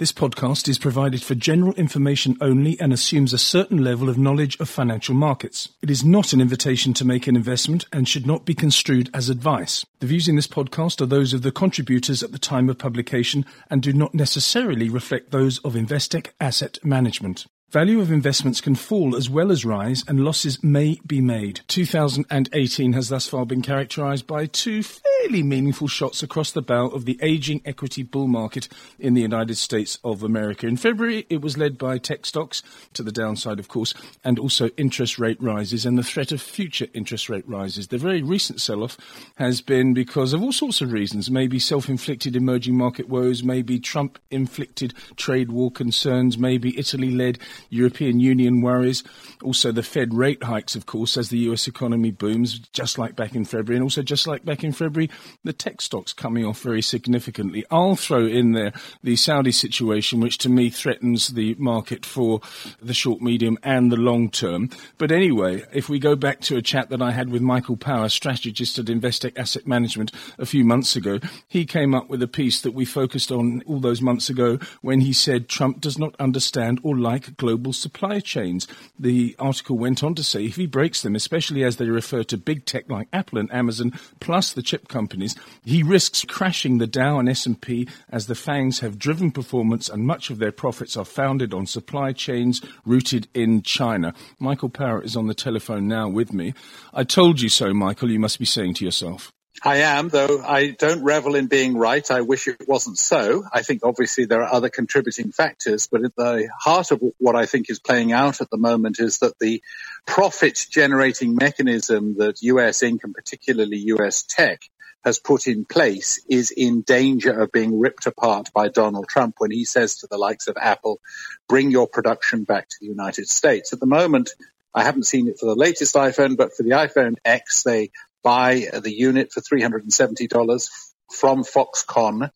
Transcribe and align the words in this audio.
This 0.00 0.12
podcast 0.12 0.66
is 0.66 0.78
provided 0.78 1.22
for 1.22 1.34
general 1.34 1.74
information 1.74 2.38
only 2.40 2.80
and 2.80 2.90
assumes 2.90 3.34
a 3.34 3.38
certain 3.38 3.84
level 3.84 4.08
of 4.08 4.16
knowledge 4.16 4.58
of 4.58 4.66
financial 4.66 5.14
markets. 5.14 5.68
It 5.82 5.90
is 5.90 6.02
not 6.02 6.32
an 6.32 6.40
invitation 6.40 6.94
to 6.94 7.04
make 7.04 7.26
an 7.26 7.36
investment 7.36 7.84
and 7.92 8.08
should 8.08 8.26
not 8.26 8.46
be 8.46 8.54
construed 8.54 9.10
as 9.12 9.28
advice. 9.28 9.84
The 9.98 10.06
views 10.06 10.26
in 10.26 10.36
this 10.36 10.46
podcast 10.46 11.02
are 11.02 11.06
those 11.06 11.34
of 11.34 11.42
the 11.42 11.52
contributors 11.52 12.22
at 12.22 12.32
the 12.32 12.38
time 12.38 12.70
of 12.70 12.78
publication 12.78 13.44
and 13.68 13.82
do 13.82 13.92
not 13.92 14.14
necessarily 14.14 14.88
reflect 14.88 15.32
those 15.32 15.58
of 15.58 15.74
Investec 15.74 16.28
Asset 16.40 16.78
Management. 16.82 17.44
Value 17.70 18.00
of 18.00 18.10
investments 18.10 18.60
can 18.60 18.74
fall 18.74 19.14
as 19.14 19.30
well 19.30 19.52
as 19.52 19.64
rise, 19.64 20.02
and 20.08 20.24
losses 20.24 20.60
may 20.60 20.98
be 21.06 21.20
made. 21.20 21.60
2018 21.68 22.94
has 22.94 23.10
thus 23.10 23.28
far 23.28 23.46
been 23.46 23.62
characterized 23.62 24.26
by 24.26 24.46
two 24.46 24.82
fairly 24.82 25.44
meaningful 25.44 25.86
shots 25.86 26.20
across 26.20 26.50
the 26.50 26.62
bow 26.62 26.88
of 26.88 27.04
the 27.04 27.16
aging 27.22 27.62
equity 27.64 28.02
bull 28.02 28.26
market 28.26 28.68
in 28.98 29.14
the 29.14 29.20
United 29.20 29.56
States 29.56 30.00
of 30.02 30.24
America. 30.24 30.66
In 30.66 30.76
February, 30.76 31.26
it 31.30 31.42
was 31.42 31.56
led 31.56 31.78
by 31.78 31.96
tech 31.98 32.26
stocks, 32.26 32.60
to 32.92 33.04
the 33.04 33.12
downside, 33.12 33.60
of 33.60 33.68
course, 33.68 33.94
and 34.24 34.40
also 34.40 34.70
interest 34.70 35.20
rate 35.20 35.40
rises 35.40 35.86
and 35.86 35.96
the 35.96 36.02
threat 36.02 36.32
of 36.32 36.42
future 36.42 36.88
interest 36.92 37.28
rate 37.28 37.48
rises. 37.48 37.86
The 37.86 37.98
very 37.98 38.20
recent 38.20 38.60
sell 38.60 38.82
off 38.82 38.98
has 39.36 39.60
been 39.60 39.94
because 39.94 40.32
of 40.32 40.42
all 40.42 40.52
sorts 40.52 40.80
of 40.80 40.90
reasons, 40.90 41.30
maybe 41.30 41.60
self 41.60 41.88
inflicted 41.88 42.34
emerging 42.34 42.76
market 42.76 43.08
woes, 43.08 43.44
maybe 43.44 43.78
Trump 43.78 44.18
inflicted 44.28 44.92
trade 45.14 45.52
war 45.52 45.70
concerns, 45.70 46.36
maybe 46.36 46.76
Italy 46.76 47.12
led 47.12 47.38
European 47.68 48.20
Union 48.20 48.62
worries. 48.62 49.02
Also, 49.42 49.72
the 49.72 49.82
Fed 49.82 50.14
rate 50.14 50.42
hikes, 50.42 50.74
of 50.74 50.86
course, 50.86 51.16
as 51.16 51.28
the 51.28 51.38
US 51.50 51.66
economy 51.66 52.10
booms, 52.10 52.58
just 52.72 52.98
like 52.98 53.16
back 53.16 53.34
in 53.34 53.44
February. 53.44 53.76
And 53.76 53.84
also, 53.84 54.02
just 54.02 54.26
like 54.26 54.44
back 54.44 54.64
in 54.64 54.72
February, 54.72 55.10
the 55.44 55.52
tech 55.52 55.80
stocks 55.80 56.12
coming 56.12 56.44
off 56.44 56.60
very 56.60 56.82
significantly. 56.82 57.64
I'll 57.70 57.96
throw 57.96 58.26
in 58.26 58.52
there 58.52 58.72
the 59.02 59.16
Saudi 59.16 59.52
situation, 59.52 60.20
which 60.20 60.38
to 60.38 60.48
me 60.48 60.70
threatens 60.70 61.28
the 61.28 61.54
market 61.58 62.06
for 62.06 62.40
the 62.80 62.94
short, 62.94 63.20
medium, 63.20 63.58
and 63.62 63.90
the 63.90 63.96
long 63.96 64.30
term. 64.30 64.70
But 64.98 65.12
anyway, 65.12 65.64
if 65.72 65.88
we 65.88 65.98
go 65.98 66.16
back 66.16 66.40
to 66.42 66.56
a 66.56 66.62
chat 66.62 66.90
that 66.90 67.02
I 67.02 67.10
had 67.10 67.30
with 67.30 67.42
Michael 67.42 67.76
Power, 67.76 68.08
strategist 68.08 68.78
at 68.78 68.86
Investec 68.86 69.38
Asset 69.38 69.66
Management, 69.66 70.12
a 70.38 70.46
few 70.46 70.64
months 70.64 70.96
ago, 70.96 71.18
he 71.48 71.64
came 71.64 71.94
up 71.94 72.08
with 72.08 72.22
a 72.22 72.28
piece 72.28 72.60
that 72.60 72.72
we 72.72 72.84
focused 72.84 73.30
on 73.32 73.62
all 73.66 73.80
those 73.80 74.00
months 74.00 74.28
ago 74.28 74.58
when 74.80 75.00
he 75.00 75.12
said 75.12 75.48
Trump 75.48 75.80
does 75.80 75.98
not 75.98 76.14
understand 76.18 76.80
or 76.82 76.96
like 76.96 77.36
global 77.36 77.49
global 77.50 77.72
supply 77.72 78.20
chains. 78.20 78.68
The 78.96 79.34
article 79.40 79.76
went 79.76 80.04
on 80.04 80.14
to 80.14 80.22
say 80.22 80.44
if 80.44 80.54
he 80.54 80.66
breaks 80.66 81.02
them, 81.02 81.16
especially 81.16 81.64
as 81.64 81.78
they 81.78 81.86
refer 81.86 82.22
to 82.24 82.38
big 82.38 82.64
tech 82.64 82.88
like 82.88 83.08
Apple 83.12 83.38
and 83.38 83.52
Amazon, 83.52 83.92
plus 84.20 84.52
the 84.52 84.62
chip 84.62 84.86
companies, 84.86 85.34
he 85.64 85.82
risks 85.82 86.24
crashing 86.24 86.78
the 86.78 86.86
Dow 86.86 87.18
and 87.18 87.28
S&P 87.28 87.88
as 88.08 88.28
the 88.28 88.34
FANGs 88.34 88.78
have 88.80 89.00
driven 89.00 89.32
performance 89.32 89.88
and 89.88 90.06
much 90.06 90.30
of 90.30 90.38
their 90.38 90.52
profits 90.52 90.96
are 90.96 91.04
founded 91.04 91.52
on 91.52 91.66
supply 91.66 92.12
chains 92.12 92.62
rooted 92.84 93.26
in 93.34 93.62
China. 93.62 94.14
Michael 94.38 94.68
Power 94.68 95.02
is 95.02 95.16
on 95.16 95.26
the 95.26 95.34
telephone 95.34 95.88
now 95.88 96.08
with 96.08 96.32
me. 96.32 96.54
I 96.94 97.02
told 97.02 97.40
you 97.40 97.48
so, 97.48 97.74
Michael, 97.74 98.12
you 98.12 98.20
must 98.20 98.38
be 98.38 98.44
saying 98.44 98.74
to 98.74 98.84
yourself. 98.84 99.32
I 99.62 99.78
am, 99.78 100.08
though 100.08 100.42
I 100.42 100.70
don't 100.70 101.04
revel 101.04 101.34
in 101.34 101.46
being 101.46 101.76
right. 101.76 102.08
I 102.10 102.22
wish 102.22 102.48
it 102.48 102.66
wasn't 102.66 102.98
so. 102.98 103.44
I 103.52 103.62
think 103.62 103.82
obviously 103.84 104.24
there 104.24 104.42
are 104.42 104.52
other 104.52 104.70
contributing 104.70 105.32
factors, 105.32 105.86
but 105.86 106.02
at 106.02 106.16
the 106.16 106.48
heart 106.58 106.92
of 106.92 107.02
what 107.18 107.36
I 107.36 107.44
think 107.44 107.68
is 107.68 107.78
playing 107.78 108.12
out 108.12 108.40
at 108.40 108.48
the 108.48 108.56
moment 108.56 109.00
is 109.00 109.18
that 109.18 109.38
the 109.38 109.62
profit 110.06 110.66
generating 110.70 111.34
mechanism 111.34 112.16
that 112.16 112.40
US 112.42 112.80
Inc. 112.80 113.04
and 113.04 113.12
particularly 113.12 113.76
US 113.96 114.22
tech 114.22 114.62
has 115.04 115.18
put 115.18 115.46
in 115.46 115.66
place 115.66 116.24
is 116.28 116.50
in 116.50 116.80
danger 116.80 117.40
of 117.40 117.52
being 117.52 117.78
ripped 117.78 118.06
apart 118.06 118.50
by 118.54 118.68
Donald 118.68 119.08
Trump 119.08 119.34
when 119.38 119.50
he 119.50 119.64
says 119.64 119.96
to 119.96 120.06
the 120.10 120.18
likes 120.18 120.46
of 120.46 120.56
Apple, 120.58 121.00
bring 121.48 121.70
your 121.70 121.86
production 121.86 122.44
back 122.44 122.68
to 122.68 122.76
the 122.80 122.86
United 122.86 123.28
States. 123.28 123.72
At 123.72 123.80
the 123.80 123.86
moment, 123.86 124.30
I 124.74 124.84
haven't 124.84 125.04
seen 125.04 125.28
it 125.28 125.38
for 125.38 125.46
the 125.46 125.54
latest 125.54 125.96
iPhone, 125.96 126.36
but 126.36 126.54
for 126.54 126.62
the 126.62 126.70
iPhone 126.70 127.16
X, 127.24 127.62
they 127.62 127.90
buy 128.22 128.66
the 128.72 128.92
unit 128.92 129.32
for 129.32 129.40
$370 129.40 130.68
from 131.10 131.44
Foxconn. 131.44 132.30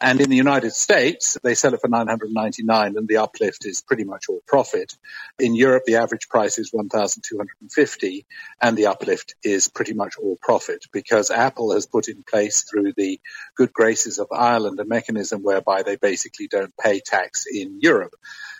And 0.00 0.20
in 0.20 0.28
the 0.28 0.36
United 0.36 0.72
States, 0.72 1.38
they 1.42 1.54
sell 1.54 1.72
it 1.72 1.80
for 1.80 1.88
999 1.88 2.96
and 2.96 3.08
the 3.08 3.18
uplift 3.18 3.64
is 3.64 3.80
pretty 3.80 4.04
much 4.04 4.24
all 4.28 4.42
profit. 4.46 4.92
In 5.38 5.54
Europe, 5.54 5.84
the 5.86 5.96
average 5.96 6.28
price 6.28 6.58
is 6.58 6.72
1,250 6.72 8.26
and 8.60 8.76
the 8.76 8.86
uplift 8.86 9.36
is 9.44 9.68
pretty 9.68 9.94
much 9.94 10.16
all 10.18 10.36
profit 10.42 10.84
because 10.92 11.30
Apple 11.30 11.72
has 11.72 11.86
put 11.86 12.08
in 12.08 12.24
place 12.28 12.64
through 12.64 12.92
the 12.96 13.20
good 13.56 13.72
graces 13.72 14.18
of 14.18 14.26
Ireland 14.32 14.80
a 14.80 14.84
mechanism 14.84 15.42
whereby 15.42 15.84
they 15.84 15.96
basically 15.96 16.48
don't 16.48 16.76
pay 16.76 17.00
tax 17.00 17.46
in 17.46 17.78
Europe. 17.80 18.14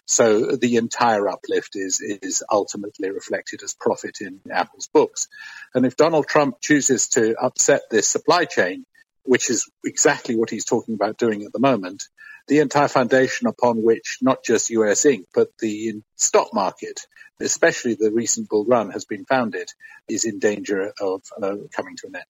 So 0.06 0.56
the 0.56 0.76
entire 0.76 1.28
uplift 1.28 1.76
is, 1.76 2.00
is 2.00 2.42
ultimately 2.50 3.10
reflected 3.10 3.62
as 3.62 3.74
profit 3.74 4.18
in 4.20 4.40
Apple's 4.50 4.88
books. 4.88 5.28
And 5.74 5.86
if 5.86 5.96
Donald 5.96 6.26
Trump 6.26 6.60
chooses 6.60 7.08
to 7.10 7.34
upset 7.40 7.82
this 7.90 8.06
supply 8.06 8.44
chain, 8.44 8.84
which 9.22 9.48
is 9.48 9.70
exactly 9.84 10.36
what 10.36 10.50
he's 10.50 10.66
talking 10.66 10.94
about 10.94 11.16
doing 11.16 11.42
at 11.44 11.52
the 11.52 11.58
moment, 11.58 12.04
the 12.46 12.60
entire 12.60 12.88
foundation 12.88 13.46
upon 13.46 13.82
which 13.82 14.18
not 14.20 14.44
just 14.44 14.70
US 14.70 15.04
Inc., 15.04 15.24
but 15.34 15.48
the 15.58 16.02
stock 16.16 16.52
market, 16.52 17.00
especially 17.40 17.94
the 17.94 18.12
recent 18.12 18.50
bull 18.50 18.66
run, 18.66 18.90
has 18.90 19.06
been 19.06 19.24
founded, 19.24 19.70
is 20.08 20.26
in 20.26 20.38
danger 20.38 20.92
of 21.00 21.22
uh, 21.42 21.56
coming 21.74 21.96
to 21.96 22.08
an 22.08 22.16
end. 22.16 22.24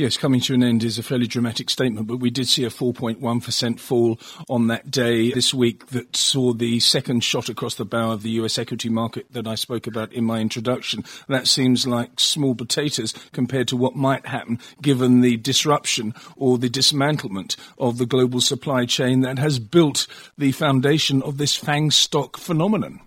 Yes, 0.00 0.16
coming 0.16 0.40
to 0.40 0.54
an 0.54 0.62
end 0.62 0.82
is 0.82 0.98
a 0.98 1.02
fairly 1.02 1.26
dramatic 1.26 1.68
statement, 1.68 2.06
but 2.06 2.20
we 2.20 2.30
did 2.30 2.48
see 2.48 2.64
a 2.64 2.70
4.1% 2.70 3.78
fall 3.78 4.18
on 4.48 4.68
that 4.68 4.90
day 4.90 5.30
this 5.30 5.52
week 5.52 5.88
that 5.88 6.16
saw 6.16 6.54
the 6.54 6.80
second 6.80 7.22
shot 7.22 7.50
across 7.50 7.74
the 7.74 7.84
bow 7.84 8.12
of 8.12 8.22
the 8.22 8.30
US 8.30 8.56
equity 8.56 8.88
market 8.88 9.26
that 9.32 9.46
I 9.46 9.56
spoke 9.56 9.86
about 9.86 10.10
in 10.14 10.24
my 10.24 10.40
introduction. 10.40 11.04
That 11.28 11.46
seems 11.46 11.86
like 11.86 12.18
small 12.18 12.54
potatoes 12.54 13.12
compared 13.32 13.68
to 13.68 13.76
what 13.76 13.94
might 13.94 14.24
happen 14.24 14.58
given 14.80 15.20
the 15.20 15.36
disruption 15.36 16.14
or 16.34 16.56
the 16.56 16.70
dismantlement 16.70 17.56
of 17.76 17.98
the 17.98 18.06
global 18.06 18.40
supply 18.40 18.86
chain 18.86 19.20
that 19.20 19.38
has 19.38 19.58
built 19.58 20.06
the 20.38 20.52
foundation 20.52 21.20
of 21.20 21.36
this 21.36 21.56
FANG 21.56 21.90
stock 21.90 22.38
phenomenon. 22.38 23.00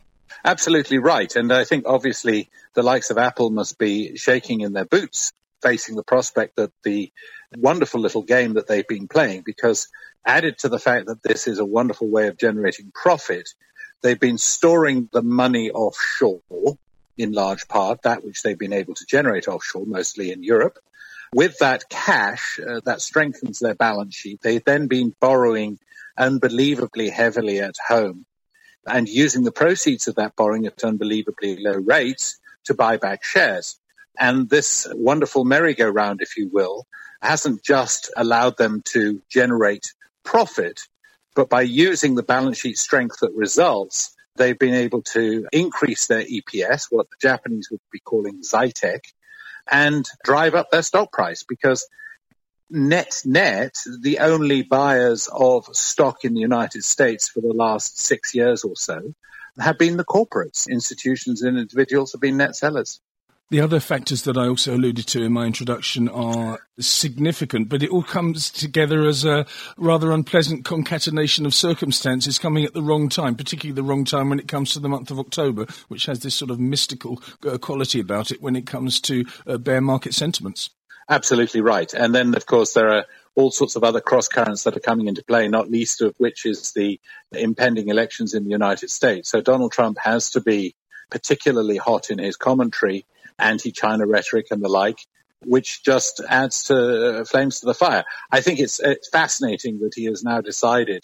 Absolutely 0.46 1.00
right. 1.00 1.36
And 1.36 1.52
I 1.52 1.64
think 1.64 1.86
obviously 1.88 2.52
the 2.76 2.84
likes 2.84 3.10
of 3.10 3.18
Apple 3.18 3.50
must 3.50 3.80
be 3.80 4.16
shaking 4.16 4.62
in 4.62 4.74
their 4.74 4.86
boots 4.86 5.32
facing 5.64 5.96
the 5.96 6.04
prospect 6.04 6.58
that 6.58 6.72
the 6.84 7.12
wonderful 7.58 8.02
little 8.02 8.24
game 8.24 8.54
that 8.54 8.68
they've 8.68 8.88
been 8.88 9.08
playing, 9.08 9.42
because 9.46 9.88
added 10.26 10.58
to 10.60 10.70
the 10.70 10.80
fact 10.80 11.08
that 11.08 11.24
this 11.24 11.48
is 11.48 11.60
a 11.60 11.66
wonderful 11.66 12.10
way 12.10 12.28
of 12.28 12.38
generating 12.38 12.92
profit, 12.94 13.50
they've 14.02 14.20
been 14.20 14.38
storing 14.38 15.10
the 15.14 15.24
money 15.24 15.72
offshore 15.72 16.78
in 17.18 17.32
large 17.32 17.68
part, 17.68 18.02
that 18.04 18.24
which 18.24 18.42
they've 18.42 18.60
been 18.60 18.74
able 18.74 18.94
to 18.96 19.06
generate 19.06 19.48
offshore, 19.48 19.86
mostly 19.86 20.32
in 20.32 20.44
Europe. 20.44 20.78
With 21.34 21.58
that 21.60 21.90
cash, 21.90 22.60
uh, 22.60 22.82
that 22.86 23.02
strengthens 23.02 23.60
their 23.60 23.76
balance 23.76 24.16
sheet. 24.16 24.42
They've 24.42 24.64
then 24.64 24.88
been 24.88 25.16
borrowing 25.20 25.80
unbelievably 26.18 27.10
heavily 27.10 27.60
at 27.60 27.76
home 27.88 28.26
and 28.86 29.08
using 29.08 29.44
the 29.44 29.52
proceeds 29.52 30.08
of 30.08 30.16
that 30.16 30.36
borrowing 30.36 30.66
at 30.66 30.84
unbelievably 30.84 31.58
low 31.64 31.74
rates 31.74 32.40
to 32.66 32.74
buy 32.74 32.98
back 32.98 33.24
shares. 33.24 33.80
And 34.20 34.50
this 34.50 34.88
wonderful 34.92 35.44
merry-go-round, 35.44 36.22
if 36.22 36.38
you 36.38 36.50
will, 36.52 36.86
hasn't 37.22 37.64
just 37.64 38.12
allowed 38.16 38.58
them 38.58 38.82
to 38.94 39.22
generate 39.30 39.94
profit, 40.24 40.82
but 41.36 41.50
by 41.50 41.62
using 41.62 42.16
the 42.16 42.24
balance 42.24 42.60
sheet 42.60 42.78
strength 42.78 43.20
that 43.22 43.34
results, 43.34 44.16
they've 44.36 44.60
been 44.60 44.74
able 44.74 45.02
to 45.02 45.48
increase 45.52 46.08
their 46.08 46.24
EPS, 46.24 46.88
what 46.90 47.10
the 47.10 47.16
Japanese 47.22 47.70
would 47.72 47.80
be 47.92 48.00
calling 48.00 48.42
zaitech, 48.42 49.02
and 49.72 50.06
drive 50.24 50.56
up 50.56 50.70
their 50.72 50.82
stock 50.82 51.12
price 51.12 51.44
because 51.48 51.88
net 52.70 53.22
net, 53.24 53.76
the 54.02 54.20
only 54.20 54.64
buyers 54.64 55.30
of 55.32 55.66
stock 55.76 56.26
in 56.26 56.34
the 56.34 56.42
United 56.42 56.84
States 56.84 57.30
for 57.30 57.42
the 57.42 57.54
last 57.54 58.00
six 58.00 58.34
years 58.34 58.64
or 58.64 58.76
so 58.76 59.14
have 59.60 59.78
been 59.78 59.98
the 59.98 60.06
corporates. 60.06 60.68
Institutions 60.68 61.44
and 61.44 61.58
individuals 61.58 62.12
have 62.12 62.22
been 62.22 62.38
net 62.38 62.56
sellers. 62.56 63.00
The 63.50 63.62
other 63.62 63.80
factors 63.80 64.24
that 64.24 64.38
I 64.38 64.48
also 64.48 64.74
alluded 64.76 65.06
to 65.10 65.22
in 65.22 65.34
my 65.34 65.46
introduction 65.46 66.10
are 66.10 66.62
significant, 66.80 67.70
but 67.70 67.84
it 67.84 67.92
all 67.92 68.02
comes 68.02 68.50
together 68.50 69.06
as 69.06 69.26
a 69.26 69.46
rather 69.78 70.12
unpleasant 70.12 70.66
concatenation 70.66 71.46
of 71.46 71.54
circumstances 71.54 72.40
coming 72.40 72.66
at 72.66 72.74
the 72.74 72.82
wrong 72.82 73.10
time, 73.10 73.36
particularly 73.36 73.76
the 73.76 73.84
wrong 73.84 74.06
time 74.06 74.30
when 74.30 74.40
it 74.40 74.48
comes 74.48 74.74
to 74.74 74.80
the 74.80 74.90
month 74.90 75.12
of 75.12 75.20
October, 75.20 75.68
which 75.88 76.08
has 76.08 76.22
this 76.22 76.34
sort 76.34 76.50
of 76.50 76.60
mystical 76.60 77.22
uh, 77.48 77.60
quality 77.60 78.00
about 78.00 78.32
it 78.32 78.42
when 78.42 78.56
it 78.56 78.66
comes 78.66 79.00
to 79.02 79.24
uh, 79.46 79.58
bear 79.58 79.82
market 79.82 80.16
sentiments. 80.16 80.72
Absolutely 81.10 81.62
right. 81.62 81.94
And 81.94 82.16
then, 82.16 82.34
of 82.34 82.46
course, 82.46 82.74
there 82.74 82.90
are 82.90 83.06
all 83.36 83.52
sorts 83.52 83.76
of 83.76 83.84
other 83.84 84.02
cross 84.02 84.28
currents 84.28 84.64
that 84.64 84.78
are 84.78 84.80
coming 84.80 85.08
into 85.08 85.24
play, 85.24 85.48
not 85.48 85.70
least 85.70 86.02
of 86.02 86.16
which 86.18 86.46
is 86.46 86.72
the 86.72 87.00
impending 87.32 87.90
elections 87.90 88.34
in 88.34 88.46
the 88.46 88.52
United 88.52 88.90
States. 88.90 89.30
So 89.30 89.42
Donald 89.42 89.74
Trump 89.74 89.98
has 90.02 90.32
to 90.32 90.42
be 90.42 90.76
particularly 91.12 91.78
hot 91.78 92.10
in 92.10 92.20
his 92.20 92.36
commentary 92.36 93.06
anti-China 93.40 94.06
rhetoric 94.08 94.48
and 94.52 94.64
the 94.64 94.70
like, 94.70 95.00
which 95.46 95.84
just 95.84 96.22
adds 96.28 96.66
to 96.66 97.22
uh, 97.22 97.26
flames 97.26 97.60
to 97.60 97.66
the 97.66 97.74
fire. 97.74 98.04
I 98.32 98.42
think 98.42 98.60
it's, 98.60 98.80
it's 98.80 99.10
fascinating 99.10 99.80
that 99.80 99.94
he 99.96 100.06
has 100.06 100.24
now 100.24 100.42
decided 100.42 101.04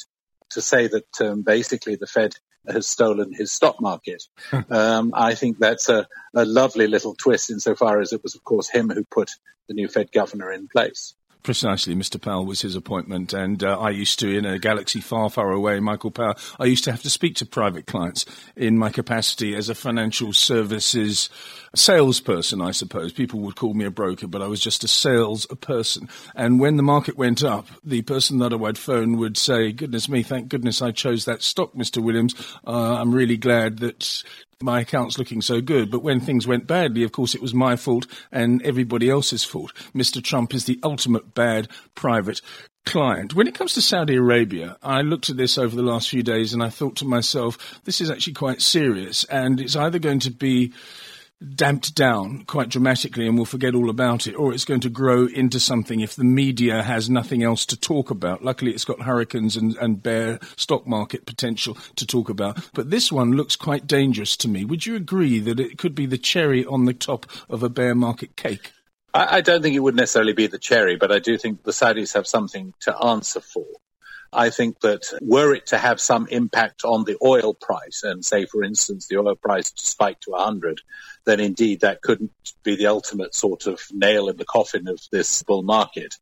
to 0.51 0.61
say 0.61 0.87
that 0.87 1.21
um, 1.21 1.41
basically 1.41 1.95
the 1.95 2.07
Fed 2.07 2.35
has 2.67 2.87
stolen 2.87 3.33
his 3.33 3.51
stock 3.51 3.81
market. 3.81 4.23
um, 4.69 5.11
I 5.13 5.35
think 5.35 5.59
that's 5.59 5.89
a, 5.89 6.07
a 6.33 6.45
lovely 6.45 6.87
little 6.87 7.15
twist 7.15 7.49
insofar 7.49 7.99
as 7.99 8.13
it 8.13 8.23
was, 8.23 8.35
of 8.35 8.43
course, 8.43 8.69
him 8.69 8.89
who 8.89 9.03
put 9.03 9.31
the 9.67 9.73
new 9.73 9.87
Fed 9.87 10.11
governor 10.11 10.51
in 10.51 10.67
place. 10.67 11.15
Precisely, 11.41 11.95
Mr. 11.95 12.21
Powell 12.21 12.45
was 12.45 12.61
his 12.61 12.75
appointment, 12.75 13.31
and 13.31 13.63
uh, 13.63 13.79
I 13.79 13.91
used 13.91 14.19
to, 14.19 14.29
in 14.29 14.45
a 14.45 14.59
galaxy 14.59 14.99
far, 14.99 15.29
far 15.29 15.51
away, 15.51 15.79
Michael 15.79 16.11
Powell, 16.11 16.35
I 16.59 16.65
used 16.65 16.83
to 16.83 16.91
have 16.91 17.01
to 17.03 17.09
speak 17.09 17.35
to 17.35 17.45
private 17.45 17.87
clients 17.87 18.25
in 18.57 18.77
my 18.77 18.89
capacity 18.89 19.55
as 19.55 19.69
a 19.69 19.75
financial 19.75 20.33
services 20.33 21.29
salesperson, 21.75 22.61
I 22.61 22.71
suppose. 22.71 23.13
People 23.13 23.39
would 23.41 23.55
call 23.55 23.73
me 23.73 23.85
a 23.85 23.91
broker, 23.91 24.27
but 24.27 24.41
I 24.41 24.47
was 24.47 24.59
just 24.59 24.83
a 24.83 24.87
salesperson. 24.87 26.09
And 26.35 26.59
when 26.59 26.75
the 26.75 26.83
market 26.83 27.17
went 27.17 27.43
up, 27.43 27.67
the 27.83 28.01
person 28.01 28.39
that 28.39 28.51
I 28.51 28.57
would 28.57 28.77
phone 28.77 29.17
would 29.17 29.37
say, 29.37 29.71
"Goodness 29.71 30.09
me, 30.09 30.23
thank 30.23 30.49
goodness 30.49 30.81
I 30.81 30.91
chose 30.91 31.25
that 31.25 31.43
stock, 31.43 31.73
Mr. 31.73 32.03
Williams. 32.03 32.35
Uh, 32.65 32.95
I'm 32.95 33.13
really 33.13 33.37
glad 33.37 33.77
that 33.79 34.23
my 34.61 34.81
account's 34.81 35.17
looking 35.17 35.41
so 35.41 35.61
good. 35.61 35.89
But 35.89 36.03
when 36.03 36.19
things 36.19 36.45
went 36.45 36.67
badly, 36.67 37.03
of 37.03 37.13
course, 37.13 37.33
it 37.33 37.41
was 37.41 37.53
my 37.53 37.77
fault 37.77 38.05
and 38.29 38.61
everybody 38.63 39.09
else's 39.09 39.45
fault. 39.45 39.71
Mr. 39.95 40.21
Trump 40.21 40.53
is 40.53 40.65
the 40.65 40.79
ultimate 40.83 41.33
bad 41.33 41.69
private 41.95 42.41
client. 42.85 43.33
When 43.33 43.47
it 43.47 43.55
comes 43.55 43.73
to 43.75 43.81
Saudi 43.81 44.15
Arabia, 44.15 44.77
I 44.83 45.01
looked 45.01 45.29
at 45.29 45.37
this 45.37 45.57
over 45.57 45.73
the 45.73 45.81
last 45.81 46.09
few 46.09 46.23
days 46.23 46.53
and 46.53 46.61
I 46.61 46.69
thought 46.69 46.97
to 46.97 47.05
myself, 47.05 47.79
this 47.85 48.01
is 48.01 48.11
actually 48.11 48.33
quite 48.33 48.61
serious. 48.61 49.23
And 49.25 49.61
it's 49.61 49.77
either 49.77 49.97
going 49.97 50.19
to 50.19 50.31
be 50.31 50.73
damped 51.55 51.95
down 51.95 52.43
quite 52.45 52.69
dramatically 52.69 53.25
and 53.25 53.37
we'll 53.37 53.45
forget 53.45 53.75
all 53.75 53.89
about 53.89 54.27
it, 54.27 54.33
or 54.33 54.53
it's 54.53 54.65
going 54.65 54.81
to 54.81 54.89
grow 54.89 55.25
into 55.27 55.59
something 55.59 56.01
if 56.01 56.15
the 56.15 56.23
media 56.23 56.83
has 56.83 57.09
nothing 57.09 57.43
else 57.43 57.65
to 57.65 57.79
talk 57.79 58.09
about. 58.09 58.43
Luckily, 58.43 58.71
it's 58.71 58.85
got 58.85 59.01
hurricanes 59.01 59.55
and, 59.55 59.75
and 59.77 60.03
bear 60.03 60.39
stock 60.57 60.85
market 60.85 61.25
potential 61.25 61.77
to 61.95 62.05
talk 62.05 62.29
about. 62.29 62.69
But 62.73 62.89
this 62.89 63.11
one 63.11 63.31
looks 63.31 63.55
quite 63.55 63.87
dangerous 63.87 64.35
to 64.37 64.47
me. 64.47 64.65
Would 64.65 64.85
you 64.85 64.95
agree 64.95 65.39
that 65.39 65.59
it 65.59 65.77
could 65.77 65.95
be 65.95 66.05
the 66.05 66.17
cherry 66.17 66.65
on 66.65 66.85
the 66.85 66.93
top 66.93 67.25
of 67.49 67.63
a 67.63 67.69
bear 67.69 67.95
market 67.95 68.35
cake? 68.35 68.71
I, 69.13 69.37
I 69.37 69.41
don't 69.41 69.61
think 69.61 69.75
it 69.75 69.79
would 69.79 69.95
necessarily 69.95 70.33
be 70.33 70.47
the 70.47 70.59
cherry, 70.59 70.95
but 70.95 71.11
I 71.11 71.19
do 71.19 71.37
think 71.37 71.63
the 71.63 71.71
Saudis 71.71 72.13
have 72.13 72.27
something 72.27 72.73
to 72.81 72.97
answer 72.97 73.39
for. 73.39 73.65
I 74.31 74.49
think 74.49 74.81
that 74.81 75.05
were 75.21 75.53
it 75.55 75.67
to 75.67 75.77
have 75.77 75.99
some 75.99 76.27
impact 76.29 76.83
on 76.83 77.03
the 77.03 77.17
oil 77.23 77.53
price, 77.53 78.03
and 78.03 78.23
say, 78.23 78.45
for 78.45 78.63
instance, 78.63 79.07
the 79.07 79.17
oil 79.17 79.35
price 79.35 79.71
spiked 79.75 80.23
to 80.23 80.31
100, 80.31 80.81
then 81.25 81.39
indeed 81.39 81.81
that 81.81 82.01
couldn't 82.01 82.31
be 82.63 82.75
the 82.75 82.87
ultimate 82.87 83.33
sort 83.33 83.65
of 83.65 83.81
nail 83.91 84.29
in 84.29 84.37
the 84.37 84.45
coffin 84.45 84.87
of 84.87 84.99
this 85.11 85.43
bull 85.43 85.63
market. 85.63 86.15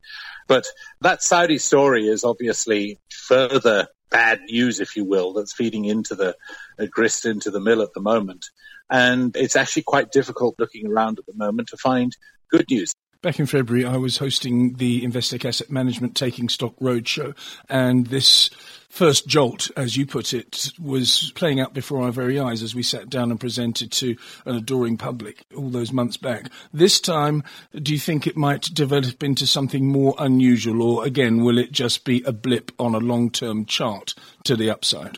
But 0.48 0.66
that 1.02 1.22
Saudi 1.22 1.58
story 1.58 2.08
is 2.08 2.24
obviously 2.24 3.00
further 3.10 3.88
bad 4.10 4.42
news, 4.50 4.80
if 4.80 4.96
you 4.96 5.04
will, 5.04 5.34
that's 5.34 5.54
feeding 5.54 5.86
into 5.86 6.16
the 6.16 6.36
uh, 6.80 6.86
grist 6.90 7.26
into 7.26 7.52
the 7.52 7.60
mill 7.60 7.82
at 7.82 7.94
the 7.94 8.02
moment. 8.02 8.46
And 8.90 9.36
it's 9.36 9.58
actually 9.58 9.84
quite 9.84 10.12
difficult 10.12 10.56
looking 10.60 10.88
around 10.88 11.20
at 11.20 11.26
the 11.26 11.36
moment 11.36 11.70
to 11.70 11.78
find 11.78 12.16
good 12.50 12.66
news. 12.70 12.94
Back 13.22 13.40
in 13.40 13.48
February, 13.48 13.84
I 13.84 13.98
was 13.98 14.18
hosting 14.18 14.76
the 14.76 15.02
Investec 15.02 15.44
Asset 15.44 15.72
Management 15.72 16.16
Taking 16.16 16.50
Stock 16.50 16.76
Roadshow, 16.80 17.36
and 17.68 18.08
this 18.08 18.50
first 18.90 19.28
jolt, 19.28 19.72
as 19.76 19.98
you 19.98 20.06
put 20.06 20.34
it, 20.34 20.72
was 20.80 21.32
playing 21.34 21.60
out 21.60 21.74
before 21.74 22.04
our 22.04 22.12
very 22.12 22.40
eyes 22.40 22.62
as 22.62 22.76
we 22.76 22.84
sat 22.84 23.10
down 23.10 23.32
and 23.32 23.40
presented 23.40 23.92
to 23.94 24.16
an 24.46 24.56
adoring 24.56 24.98
public 24.98 25.44
all 25.56 25.70
those 25.70 25.92
months 25.92 26.16
back. 26.16 26.52
This 26.72 27.00
time, 27.00 27.44
do 27.74 27.92
you 27.92 27.98
think 27.98 28.28
it 28.28 28.38
might 28.38 28.74
develop 28.74 29.24
into 29.24 29.48
something 29.48 29.88
more 29.88 30.14
unusual, 30.20 30.84
or 30.84 31.06
again, 31.06 31.44
will 31.44 31.58
it 31.58 31.72
just 31.72 32.06
be 32.06 32.22
a 32.24 32.32
blip 32.32 32.72
on 32.78 32.94
a 32.94 33.00
long 33.00 33.32
term 33.32 33.66
chart 33.66 34.14
to 34.44 34.56
the 34.56 34.70
upside? 34.70 35.18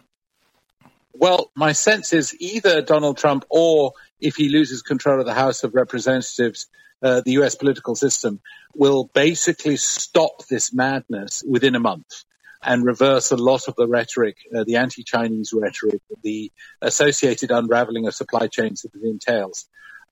Well, 1.14 1.52
my 1.54 1.74
sense 1.74 2.14
is 2.14 2.34
either 2.40 2.82
Donald 2.82 3.18
Trump 3.18 3.44
or 3.50 3.92
if 4.22 4.38
he 4.38 4.48
loses 4.48 4.82
control 4.82 5.20
of 5.20 5.26
the 5.26 5.34
House 5.34 5.66
of 5.66 5.76
Representatives, 5.76 6.68
uh, 7.02 7.22
the 7.22 7.32
US 7.34 7.56
political 7.56 7.96
system 7.96 8.40
will 8.76 9.10
basically 9.14 9.78
stop 9.78 10.46
this 10.48 10.74
madness 10.74 11.44
within 11.48 11.76
a 11.76 11.80
month 11.80 12.24
and 12.62 12.86
reverse 12.86 13.32
a 13.32 13.38
lot 13.38 13.68
of 13.68 13.76
the 13.76 13.88
rhetoric, 13.88 14.38
uh, 14.54 14.64
the 14.66 14.76
anti-Chinese 14.76 15.54
rhetoric, 15.54 16.02
the 16.24 16.52
associated 16.82 17.52
unraveling 17.52 18.06
of 18.06 18.14
supply 18.14 18.48
chains 18.48 18.82
that 18.82 18.94
it 18.96 19.08
entails. 19.08 19.66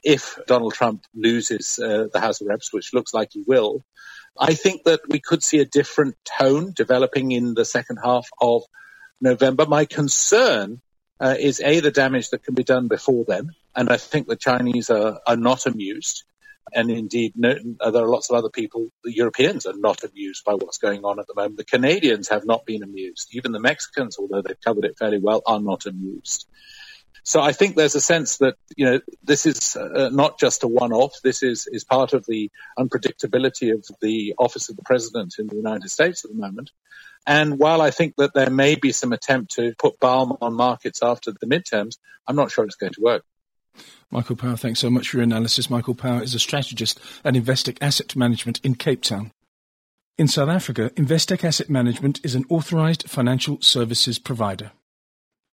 If 0.03 0.39
Donald 0.47 0.73
Trump 0.73 1.03
loses 1.13 1.79
uh, 1.79 2.07
the 2.13 2.21
House 2.21 2.39
of 2.39 2.47
Reps, 2.47 2.71
which 2.71 2.93
looks 2.93 3.13
like 3.13 3.29
he 3.33 3.43
will, 3.45 3.83
I 4.39 4.53
think 4.53 4.83
that 4.83 5.01
we 5.09 5.19
could 5.19 5.43
see 5.43 5.59
a 5.59 5.65
different 5.65 6.15
tone 6.39 6.71
developing 6.73 7.31
in 7.31 7.53
the 7.53 7.65
second 7.65 7.97
half 8.03 8.29
of 8.39 8.63
November. 9.19 9.65
My 9.65 9.85
concern 9.85 10.81
uh, 11.19 11.35
is 11.37 11.59
A, 11.59 11.79
the 11.79 11.91
damage 11.91 12.29
that 12.29 12.43
can 12.43 12.53
be 12.53 12.63
done 12.63 12.87
before 12.87 13.25
then. 13.27 13.51
And 13.75 13.89
I 13.89 13.97
think 13.97 14.27
the 14.27 14.35
Chinese 14.35 14.89
are, 14.89 15.19
are 15.25 15.35
not 15.35 15.65
amused. 15.65 16.23
And 16.73 16.91
indeed, 16.91 17.33
no, 17.35 17.53
there 17.53 18.03
are 18.03 18.09
lots 18.09 18.29
of 18.29 18.35
other 18.35 18.49
people, 18.49 18.89
the 19.03 19.15
Europeans 19.15 19.65
are 19.65 19.77
not 19.77 20.03
amused 20.03 20.43
by 20.43 20.53
what's 20.53 20.77
going 20.77 21.05
on 21.05 21.19
at 21.19 21.27
the 21.27 21.33
moment. 21.35 21.57
The 21.57 21.63
Canadians 21.63 22.29
have 22.29 22.45
not 22.45 22.65
been 22.65 22.83
amused. 22.83 23.29
Even 23.31 23.51
the 23.51 23.59
Mexicans, 23.59 24.17
although 24.19 24.41
they've 24.41 24.59
covered 24.61 24.85
it 24.85 24.97
fairly 24.97 25.19
well, 25.19 25.41
are 25.45 25.61
not 25.61 25.85
amused. 25.85 26.47
So 27.23 27.41
I 27.41 27.51
think 27.51 27.75
there's 27.75 27.95
a 27.95 28.01
sense 28.01 28.37
that, 28.37 28.55
you 28.77 28.85
know, 28.85 29.01
this 29.21 29.45
is 29.45 29.75
uh, 29.75 30.09
not 30.13 30.39
just 30.39 30.63
a 30.63 30.67
one-off. 30.67 31.15
This 31.23 31.43
is, 31.43 31.67
is 31.69 31.83
part 31.83 32.13
of 32.13 32.25
the 32.25 32.49
unpredictability 32.79 33.73
of 33.73 33.85
the 34.01 34.35
office 34.37 34.69
of 34.69 34.77
the 34.77 34.83
president 34.83 35.35
in 35.37 35.47
the 35.47 35.57
United 35.57 35.89
States 35.89 36.23
at 36.23 36.31
the 36.31 36.37
moment. 36.37 36.71
And 37.25 37.59
while 37.59 37.81
I 37.81 37.91
think 37.91 38.15
that 38.15 38.33
there 38.33 38.49
may 38.49 38.75
be 38.75 38.93
some 38.93 39.11
attempt 39.11 39.55
to 39.55 39.73
put 39.77 39.99
balm 39.99 40.37
on 40.39 40.53
markets 40.53 41.03
after 41.03 41.33
the 41.33 41.47
midterms, 41.47 41.97
I'm 42.25 42.37
not 42.37 42.51
sure 42.51 42.63
it's 42.63 42.75
going 42.75 42.93
to 42.93 43.01
work. 43.01 43.25
Michael 44.11 44.35
Power, 44.35 44.55
thanks 44.55 44.79
so 44.79 44.89
much 44.89 45.09
for 45.09 45.17
your 45.17 45.23
analysis. 45.23 45.69
Michael 45.69 45.95
Power 45.95 46.23
is 46.23 46.33
a 46.33 46.39
strategist 46.39 46.99
at 47.23 47.33
Investec 47.33 47.77
Asset 47.81 48.15
Management 48.15 48.59
in 48.63 48.75
Cape 48.75 49.01
Town. 49.01 49.31
In 50.17 50.27
South 50.27 50.49
Africa, 50.49 50.89
Investec 50.95 51.43
Asset 51.43 51.69
Management 51.69 52.19
is 52.23 52.33
an 52.33 52.45
authorized 52.49 53.09
financial 53.09 53.61
services 53.61 54.17
provider. 54.17 54.71